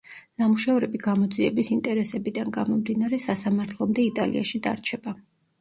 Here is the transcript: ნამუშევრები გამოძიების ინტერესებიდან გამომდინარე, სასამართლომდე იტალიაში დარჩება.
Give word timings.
ნამუშევრები 0.41 1.01
გამოძიების 1.07 1.69
ინტერესებიდან 1.75 2.49
გამომდინარე, 2.57 3.21
სასამართლომდე 3.27 4.07
იტალიაში 4.09 4.65
დარჩება. 4.69 5.19